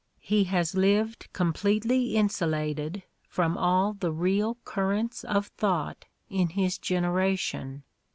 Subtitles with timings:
[0.23, 7.83] He has lived completely insulated from all the real currents of thought in his generation.